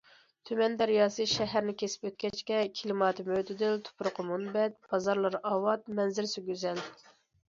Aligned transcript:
تۈمەن 0.49 0.75
دەرياسى 0.77 1.25
شەھەرنى 1.33 1.73
كېسىپ 1.81 2.07
ئۆتكەچكە، 2.09 2.61
كىلىماتى 2.79 3.25
مۆتىدىل، 3.27 3.77
تۇپرىقى 3.89 4.25
مۇنبەت، 4.31 4.79
بازارلىرى 4.95 5.43
ئاۋات، 5.51 5.85
مەنزىرىسى 6.01 6.45
گۈزەل. 6.49 6.83